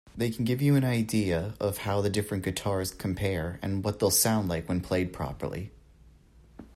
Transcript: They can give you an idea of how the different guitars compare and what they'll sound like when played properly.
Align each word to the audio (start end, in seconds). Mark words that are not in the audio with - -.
They 0.17 0.31
can 0.31 0.45
give 0.45 0.63
you 0.63 0.75
an 0.75 0.83
idea 0.83 1.53
of 1.59 1.77
how 1.77 2.01
the 2.01 2.09
different 2.09 2.43
guitars 2.43 2.89
compare 2.91 3.59
and 3.61 3.83
what 3.83 3.99
they'll 3.99 4.09
sound 4.09 4.49
like 4.49 4.67
when 4.67 4.81
played 4.81 5.13
properly. 5.13 5.69